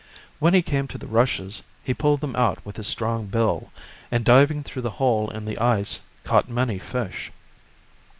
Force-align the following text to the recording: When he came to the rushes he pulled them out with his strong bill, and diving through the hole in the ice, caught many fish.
When 0.39 0.55
he 0.55 0.63
came 0.63 0.87
to 0.87 0.97
the 0.97 1.05
rushes 1.05 1.61
he 1.83 1.93
pulled 1.93 2.21
them 2.21 2.35
out 2.35 2.57
with 2.65 2.77
his 2.77 2.87
strong 2.87 3.27
bill, 3.27 3.71
and 4.09 4.25
diving 4.25 4.63
through 4.63 4.81
the 4.81 4.89
hole 4.97 5.29
in 5.29 5.45
the 5.45 5.59
ice, 5.59 5.99
caught 6.23 6.49
many 6.49 6.79
fish. 6.79 7.31